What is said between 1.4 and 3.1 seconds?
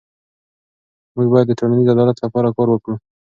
د ټولنیز عدالت لپاره کار وکړو.